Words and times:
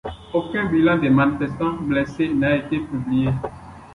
Aucun 0.33 0.65
bilan 0.71 0.97
des 0.97 1.11
manifestants 1.11 1.73
blessés 1.73 2.33
n’a 2.33 2.55
été 2.55 2.79
publié. 2.79 3.29